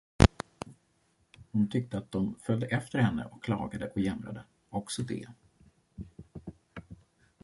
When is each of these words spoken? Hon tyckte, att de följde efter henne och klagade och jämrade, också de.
Hon 1.51 1.69
tyckte, 1.69 1.97
att 1.97 2.11
de 2.11 2.35
följde 2.39 2.67
efter 2.67 2.99
henne 2.99 3.25
och 3.25 3.43
klagade 3.43 3.89
och 3.89 3.99
jämrade, 4.01 4.43
också 4.69 5.03
de. 5.03 5.27